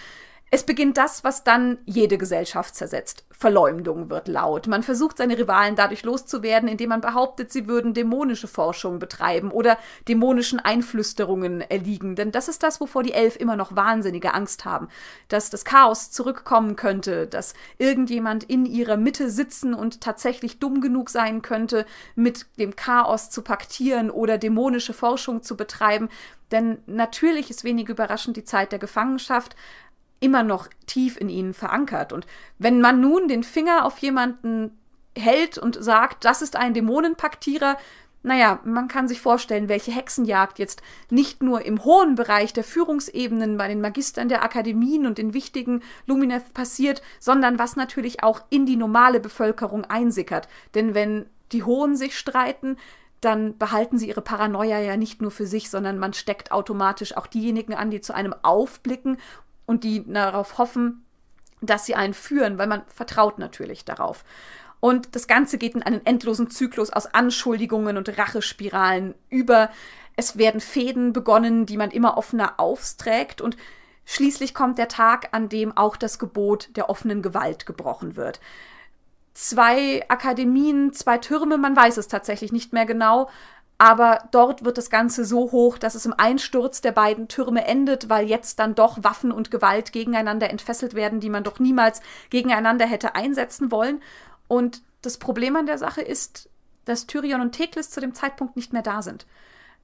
[0.55, 3.25] es beginnt das, was dann jede Gesellschaft zersetzt.
[3.31, 4.67] Verleumdung wird laut.
[4.67, 9.79] Man versucht seine Rivalen dadurch loszuwerden, indem man behauptet, sie würden dämonische Forschung betreiben oder
[10.09, 12.17] dämonischen Einflüsterungen erliegen.
[12.17, 14.88] Denn das ist das, wovor die Elf immer noch wahnsinnige Angst haben.
[15.29, 21.09] Dass das Chaos zurückkommen könnte, dass irgendjemand in ihrer Mitte sitzen und tatsächlich dumm genug
[21.09, 26.11] sein könnte, mit dem Chaos zu paktieren oder dämonische Forschung zu betreiben.
[26.51, 29.57] Denn natürlich ist wenig überraschend die Zeit der Gefangenschaft,
[30.23, 32.13] immer noch tief in ihnen verankert.
[32.13, 32.27] Und
[32.59, 34.79] wenn man nun den Finger auf jemanden
[35.17, 37.77] hält und sagt, das ist ein Dämonenpaktierer,
[38.25, 40.81] naja, man kann sich vorstellen, welche Hexenjagd jetzt
[41.11, 45.83] nicht nur im hohen Bereich der Führungsebenen bei den Magistern der Akademien und den wichtigen
[46.07, 50.47] Lumineth passiert, sondern was natürlich auch in die normale Bevölkerung einsickert.
[50.77, 52.77] Denn wenn die Hohen sich streiten,
[53.21, 57.27] dann behalten sie ihre Paranoia ja nicht nur für sich, sondern man steckt automatisch auch
[57.27, 59.19] diejenigen an, die zu einem aufblicken
[59.73, 61.03] und die darauf hoffen,
[61.63, 64.23] dass sie einen führen, weil man vertraut natürlich darauf.
[64.81, 69.71] Und das Ganze geht in einen endlosen Zyklus aus Anschuldigungen und Rachespiralen über.
[70.15, 73.57] Es werden Fäden begonnen, die man immer offener aufsträgt und
[74.05, 78.41] schließlich kommt der Tag, an dem auch das Gebot der offenen Gewalt gebrochen wird.
[79.33, 83.31] Zwei Akademien, zwei Türme, man weiß es tatsächlich nicht mehr genau,
[83.79, 88.09] aber dort wird das Ganze so hoch, dass es im Einsturz der beiden Türme endet,
[88.09, 92.87] weil jetzt dann doch Waffen und Gewalt gegeneinander entfesselt werden, die man doch niemals gegeneinander
[92.87, 94.01] hätte einsetzen wollen.
[94.47, 96.49] Und das Problem an der Sache ist,
[96.85, 99.27] dass Tyrion und Teklis zu dem Zeitpunkt nicht mehr da sind.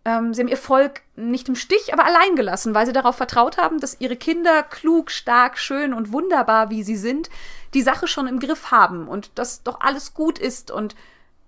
[0.04, 3.58] Ähm, sie haben ihr Volk nicht im Stich, aber allein gelassen, weil sie darauf vertraut
[3.58, 7.30] haben, dass ihre Kinder klug, stark, schön und wunderbar, wie sie sind,
[7.74, 10.94] die Sache schon im Griff haben und dass doch alles gut ist und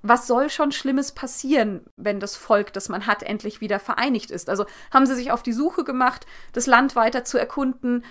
[0.03, 4.49] was soll schon Schlimmes passieren, wenn das Volk, das man hat, endlich wieder vereinigt ist?
[4.49, 8.05] Also haben sie sich auf die Suche gemacht, das Land weiter zu erkunden,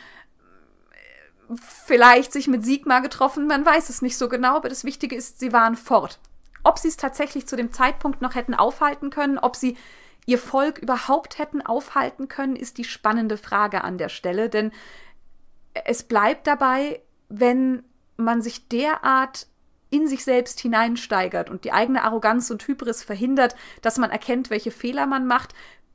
[1.56, 5.40] vielleicht sich mit Sigmar getroffen, man weiß es nicht so genau, aber das Wichtige ist,
[5.40, 6.20] sie waren fort.
[6.64, 9.78] Ob sie es tatsächlich zu dem Zeitpunkt noch hätten aufhalten können, ob sie
[10.26, 14.72] ihr Volk überhaupt hätten aufhalten können, ist die spannende Frage an der Stelle, denn
[15.86, 17.84] es bleibt dabei, wenn
[18.18, 19.48] man sich derart
[19.90, 24.72] in sich selbst hineinsteigert und die eigene Arroganz und Hybris verhindert, dass man erkennt, welche
[24.72, 25.54] Fehler man macht,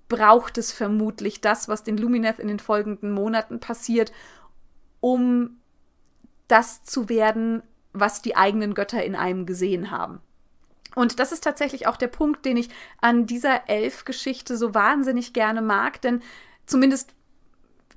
[0.08, 4.12] braucht es vermutlich das, was den Lumineth in den folgenden Monaten passiert,
[5.00, 5.60] um
[6.48, 10.20] das zu werden, was die eigenen Götter in einem gesehen haben.
[10.94, 12.68] Und das ist tatsächlich auch der Punkt, den ich
[13.00, 16.22] an dieser Elf-Geschichte so wahnsinnig gerne mag, denn
[16.66, 17.14] zumindest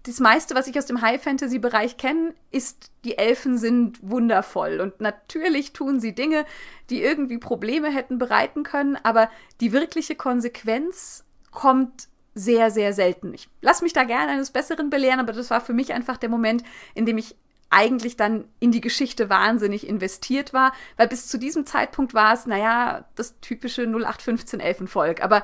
[0.08, 4.80] das meiste, was ich aus dem High-Fantasy-Bereich kenne, ist, die Elfen sind wundervoll.
[4.80, 6.46] Und natürlich tun sie Dinge,
[6.90, 13.34] die irgendwie Probleme hätten bereiten können, aber die wirkliche Konsequenz kommt sehr, sehr selten.
[13.34, 16.30] Ich lasse mich da gerne eines Besseren belehren, aber das war für mich einfach der
[16.30, 17.36] Moment, in dem ich
[17.70, 22.46] eigentlich dann in die Geschichte wahnsinnig investiert war, weil bis zu diesem Zeitpunkt war es,
[22.46, 25.22] naja, das typische 0815 Elfenvolk.
[25.22, 25.44] Aber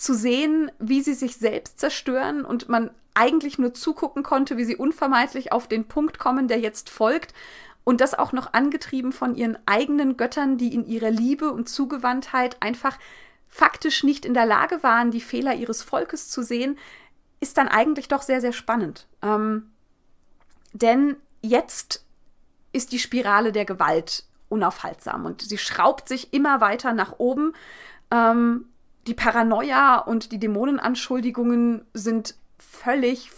[0.00, 4.76] zu sehen, wie sie sich selbst zerstören und man eigentlich nur zugucken konnte, wie sie
[4.76, 7.34] unvermeidlich auf den Punkt kommen, der jetzt folgt.
[7.84, 12.56] Und das auch noch angetrieben von ihren eigenen Göttern, die in ihrer Liebe und Zugewandtheit
[12.62, 12.98] einfach
[13.46, 16.78] faktisch nicht in der Lage waren, die Fehler ihres Volkes zu sehen,
[17.40, 19.06] ist dann eigentlich doch sehr, sehr spannend.
[19.20, 19.70] Ähm,
[20.72, 22.06] denn jetzt
[22.72, 27.52] ist die Spirale der Gewalt unaufhaltsam und sie schraubt sich immer weiter nach oben.
[28.10, 28.69] Ähm,
[29.10, 33.32] die Paranoia und die Dämonenanschuldigungen sind völlig,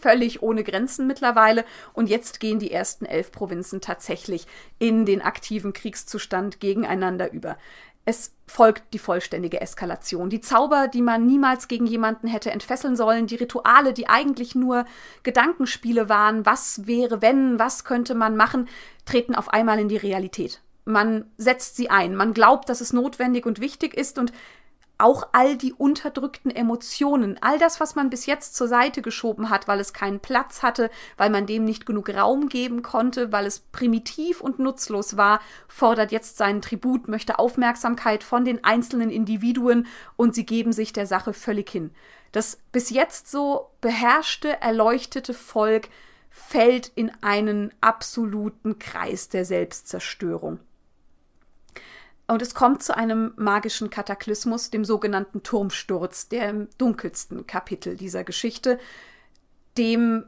[0.00, 1.64] völlig ohne Grenzen mittlerweile.
[1.92, 4.46] Und jetzt gehen die ersten elf Provinzen tatsächlich
[4.78, 7.58] in den aktiven Kriegszustand gegeneinander über.
[8.04, 10.30] Es folgt die vollständige Eskalation.
[10.30, 14.84] Die Zauber, die man niemals gegen jemanden hätte entfesseln sollen, die Rituale, die eigentlich nur
[15.24, 18.68] Gedankenspiele waren, was wäre, wenn, was könnte man machen,
[19.04, 20.62] treten auf einmal in die Realität.
[20.84, 22.14] Man setzt sie ein.
[22.14, 24.32] Man glaubt, dass es notwendig und wichtig ist und
[25.02, 29.66] auch all die unterdrückten Emotionen, all das, was man bis jetzt zur Seite geschoben hat,
[29.66, 33.60] weil es keinen Platz hatte, weil man dem nicht genug Raum geben konnte, weil es
[33.60, 39.86] primitiv und nutzlos war, fordert jetzt seinen Tribut, möchte Aufmerksamkeit von den einzelnen Individuen
[40.16, 41.90] und sie geben sich der Sache völlig hin.
[42.30, 45.88] Das bis jetzt so beherrschte, erleuchtete Volk
[46.30, 50.60] fällt in einen absoluten Kreis der Selbstzerstörung.
[52.26, 58.24] Und es kommt zu einem magischen Kataklysmus, dem sogenannten Turmsturz, der im dunkelsten Kapitel dieser
[58.24, 58.78] Geschichte,
[59.76, 60.24] dem,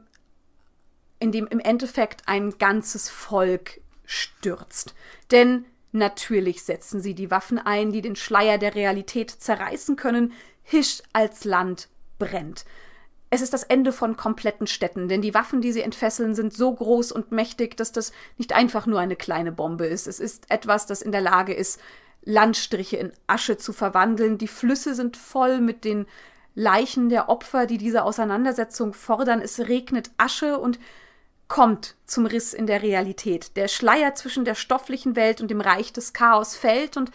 [1.19, 4.93] in dem im Endeffekt ein ganzes Volk stürzt.
[5.31, 10.33] Denn natürlich setzen sie die Waffen ein, die den Schleier der Realität zerreißen können.
[10.63, 12.65] Hisch als Land brennt.
[13.29, 16.73] Es ist das Ende von kompletten Städten, denn die Waffen, die sie entfesseln, sind so
[16.73, 20.07] groß und mächtig, dass das nicht einfach nur eine kleine Bombe ist.
[20.07, 21.79] Es ist etwas, das in der Lage ist,
[22.23, 24.37] Landstriche in Asche zu verwandeln.
[24.37, 26.05] Die Flüsse sind voll mit den
[26.55, 29.41] Leichen der Opfer, die diese Auseinandersetzung fordern.
[29.41, 30.79] Es regnet Asche und
[31.47, 33.55] kommt zum Riss in der Realität.
[33.55, 37.11] Der Schleier zwischen der stofflichen Welt und dem Reich des Chaos fällt und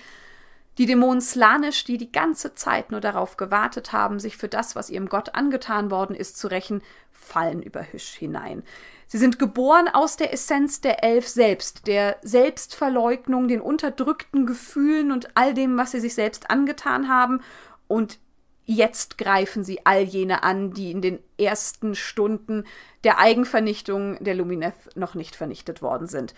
[0.80, 4.88] die Dämonen Slanisch, die die ganze Zeit nur darauf gewartet haben, sich für das, was
[4.88, 6.80] ihrem Gott angetan worden ist, zu rächen,
[7.12, 8.62] fallen über Hüsch hinein.
[9.06, 15.36] Sie sind geboren aus der Essenz der Elf selbst, der Selbstverleugnung, den unterdrückten Gefühlen und
[15.36, 17.42] all dem, was sie sich selbst angetan haben.
[17.86, 18.18] Und
[18.64, 22.64] jetzt greifen sie all jene an, die in den ersten Stunden
[23.04, 26.32] der Eigenvernichtung der Lumineth noch nicht vernichtet worden sind.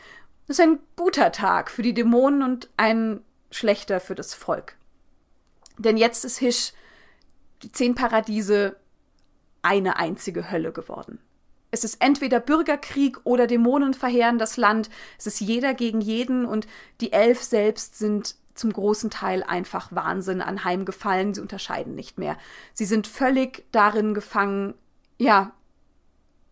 [0.49, 3.21] Das ist ein guter Tag für die Dämonen und ein
[3.53, 4.77] schlechter für das Volk.
[5.79, 6.73] Denn jetzt ist Hisch,
[7.63, 8.77] die zehn Paradiese,
[9.63, 11.21] eine einzige Hölle geworden.
[11.71, 14.91] Es ist entweder Bürgerkrieg oder Dämonen verheeren das Land.
[15.19, 16.67] Es ist jeder gegen jeden und
[17.01, 21.33] die Elf selbst sind zum großen Teil einfach Wahnsinn anheimgefallen.
[21.33, 22.37] Sie unterscheiden nicht mehr.
[22.75, 24.75] Sie sind völlig darin gefangen,
[25.19, 25.53] ja,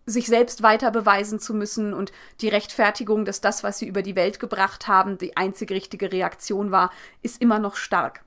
[0.06, 4.16] sich selbst weiter beweisen zu müssen und die Rechtfertigung, dass das, was sie über die
[4.16, 6.90] Welt gebracht haben, die einzige richtige Reaktion war,
[7.22, 8.22] ist immer noch stark.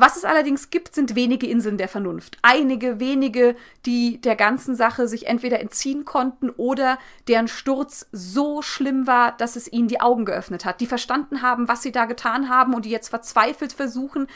[0.00, 2.38] Was es allerdings gibt, sind wenige Inseln der Vernunft.
[2.42, 9.08] Einige wenige, die der ganzen Sache sich entweder entziehen konnten oder deren Sturz so schlimm
[9.08, 10.80] war, dass es ihnen die Augen geöffnet hat.
[10.80, 14.28] Die verstanden haben, was sie da getan haben und die jetzt verzweifelt versuchen,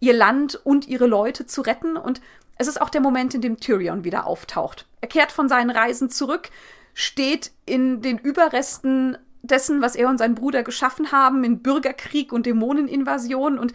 [0.00, 1.98] ihr Land und ihre Leute zu retten.
[1.98, 2.22] Und
[2.60, 4.86] es ist auch der Moment, in dem Tyrion wieder auftaucht.
[5.00, 6.50] Er kehrt von seinen Reisen zurück,
[6.92, 12.44] steht in den Überresten dessen, was er und sein Bruder geschaffen haben, in Bürgerkrieg und
[12.44, 13.72] Dämoneninvasion und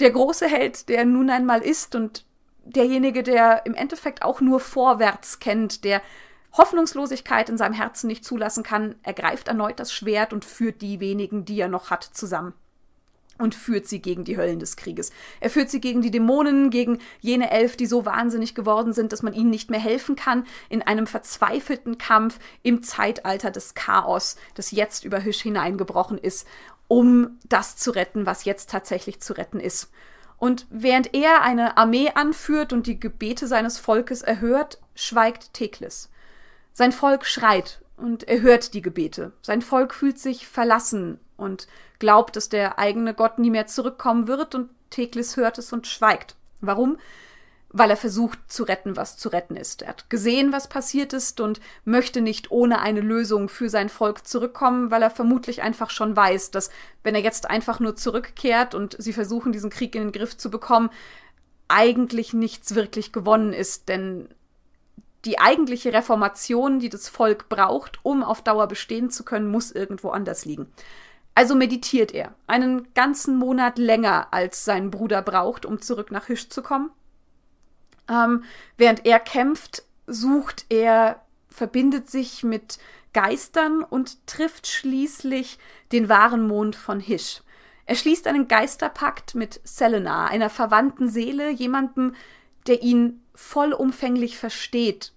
[0.00, 2.24] der große Held, der nun einmal ist und
[2.64, 6.00] derjenige, der im Endeffekt auch nur vorwärts kennt, der
[6.56, 11.44] Hoffnungslosigkeit in seinem Herzen nicht zulassen kann, ergreift erneut das Schwert und führt die wenigen,
[11.44, 12.54] die er noch hat, zusammen.
[13.38, 15.12] Und führt sie gegen die Höllen des Krieges.
[15.40, 19.22] Er führt sie gegen die Dämonen, gegen jene Elf, die so wahnsinnig geworden sind, dass
[19.22, 24.72] man ihnen nicht mehr helfen kann, in einem verzweifelten Kampf im Zeitalter des Chaos, das
[24.72, 26.46] jetzt über Hüsch hineingebrochen ist
[26.88, 29.90] um das zu retten, was jetzt tatsächlich zu retten ist.
[30.38, 36.10] Und während er eine Armee anführt und die Gebete seines Volkes erhört, schweigt Teklis.
[36.72, 39.32] Sein Volk schreit und er hört die Gebete.
[39.42, 44.54] Sein Volk fühlt sich verlassen und glaubt, dass der eigene Gott nie mehr zurückkommen wird
[44.54, 46.36] und Teklis hört es und schweigt.
[46.60, 46.98] Warum?
[47.70, 49.82] weil er versucht zu retten, was zu retten ist.
[49.82, 54.26] Er hat gesehen, was passiert ist und möchte nicht ohne eine Lösung für sein Volk
[54.26, 56.70] zurückkommen, weil er vermutlich einfach schon weiß, dass
[57.02, 60.50] wenn er jetzt einfach nur zurückkehrt und sie versuchen, diesen Krieg in den Griff zu
[60.50, 60.90] bekommen,
[61.68, 64.28] eigentlich nichts wirklich gewonnen ist, denn
[65.24, 70.10] die eigentliche Reformation, die das Volk braucht, um auf Dauer bestehen zu können, muss irgendwo
[70.10, 70.72] anders liegen.
[71.34, 76.48] Also meditiert er einen ganzen Monat länger, als sein Bruder braucht, um zurück nach Hisch
[76.48, 76.90] zu kommen.
[78.08, 78.44] Ähm,
[78.76, 82.78] während er kämpft, sucht er, verbindet sich mit
[83.12, 85.58] Geistern und trifft schließlich
[85.92, 87.42] den wahren Mond von Hisch.
[87.86, 92.14] Er schließt einen Geisterpakt mit Selena, einer verwandten Seele, jemandem,
[92.66, 95.12] der ihn vollumfänglich versteht.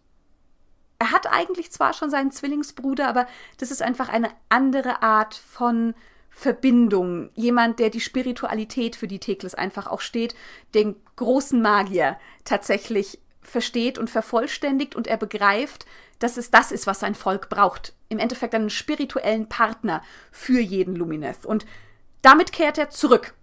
[1.00, 3.26] Er hat eigentlich zwar schon seinen Zwillingsbruder, aber
[3.58, 5.96] das ist einfach eine andere Art von
[6.30, 10.36] Verbindung, jemand, der die Spiritualität, für die Tekles einfach auch steht,
[10.76, 15.88] den großen Magier tatsächlich versteht und vervollständigt und er begreift,
[16.20, 17.96] dass es das ist, was sein Volk braucht.
[18.08, 21.44] Im Endeffekt einen spirituellen Partner für jeden Lumineth.
[21.44, 21.66] Und
[22.22, 23.34] damit kehrt er zurück.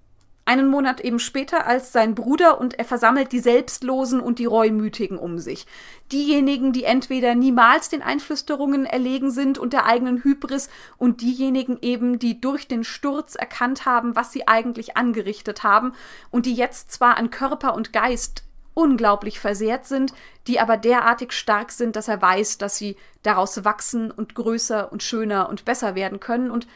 [0.48, 5.18] Einen Monat eben später als sein Bruder und er versammelt die Selbstlosen und die Reumütigen
[5.18, 5.66] um sich.
[6.10, 12.18] Diejenigen, die entweder niemals den Einflüsterungen erlegen sind und der eigenen Hybris und diejenigen eben,
[12.18, 15.92] die durch den Sturz erkannt haben, was sie eigentlich angerichtet haben
[16.30, 18.42] und die jetzt zwar an Körper und Geist
[18.72, 20.14] unglaublich versehrt sind,
[20.46, 25.02] die aber derartig stark sind, dass er weiß, dass sie daraus wachsen und größer und
[25.02, 26.66] schöner und besser werden können und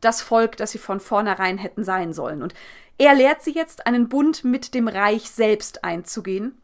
[0.00, 2.42] das Volk, das sie von vornherein hätten sein sollen.
[2.42, 2.54] Und
[2.98, 6.60] er lehrt sie jetzt, einen Bund mit dem Reich selbst einzugehen,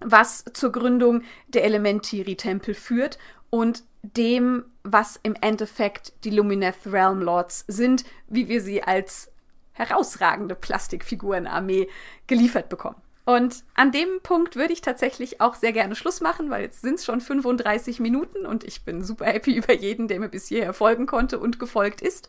[0.00, 3.18] was zur Gründung der Elementiri-Tempel führt
[3.50, 9.32] und dem, was im Endeffekt die Lumineth Realm Lords sind, wie wir sie als
[9.72, 11.88] herausragende Plastikfigurenarmee
[12.26, 13.02] geliefert bekommen.
[13.24, 16.94] Und an dem Punkt würde ich tatsächlich auch sehr gerne Schluss machen, weil jetzt sind
[16.94, 20.72] es schon 35 Minuten und ich bin super happy über jeden, der mir bis hierher
[20.72, 22.28] folgen konnte und gefolgt ist.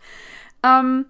[0.64, 1.06] Ähm,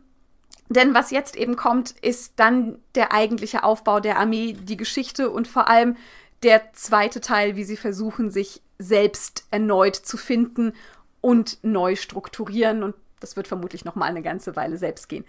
[0.69, 5.47] denn was jetzt eben kommt, ist dann der eigentliche Aufbau der Armee, die Geschichte und
[5.47, 5.95] vor allem
[6.43, 10.73] der zweite Teil, wie sie versuchen, sich selbst erneut zu finden
[11.21, 12.83] und neu strukturieren.
[12.83, 15.25] Und das wird vermutlich noch mal eine ganze Weile selbst gehen.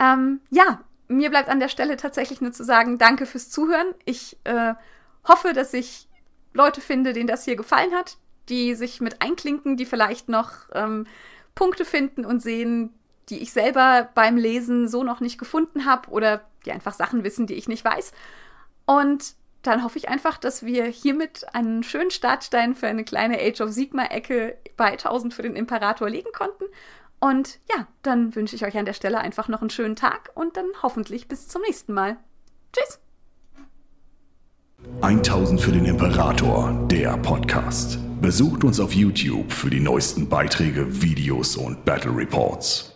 [0.00, 3.88] Ähm, ja, mir bleibt an der Stelle tatsächlich nur zu sagen, danke fürs Zuhören.
[4.04, 4.74] Ich äh,
[5.24, 6.08] hoffe, dass ich
[6.52, 8.16] Leute finde, denen das hier gefallen hat,
[8.48, 11.06] die sich mit einklinken, die vielleicht noch ähm,
[11.54, 12.94] Punkte finden und sehen,
[13.28, 17.46] die ich selber beim Lesen so noch nicht gefunden habe oder die einfach Sachen wissen,
[17.46, 18.12] die ich nicht weiß.
[18.86, 23.60] Und dann hoffe ich einfach, dass wir hiermit einen schönen Startstein für eine kleine Age
[23.60, 26.64] of Sigma-Ecke bei 1000 für den Imperator legen konnten
[27.18, 30.56] und ja, dann wünsche ich euch an der Stelle einfach noch einen schönen Tag und
[30.56, 32.16] dann hoffentlich bis zum nächsten Mal.
[32.72, 33.00] Tschüss!
[35.00, 37.98] 1000 für den Imperator, der Podcast.
[38.20, 42.95] Besucht uns auf YouTube für die neuesten Beiträge, Videos und Battle Reports.